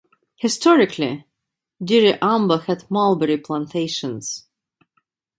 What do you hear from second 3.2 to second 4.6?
plantations.